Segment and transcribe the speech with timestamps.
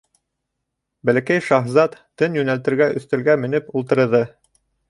[1.09, 4.25] Бәләкәй шаһзат, тын йүнәлтергә өҫтәлгә менеп ултрыҙы.